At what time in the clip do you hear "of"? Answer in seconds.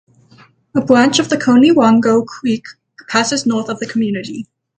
1.19-1.29, 3.69-3.77